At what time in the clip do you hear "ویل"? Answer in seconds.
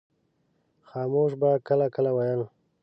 2.17-2.41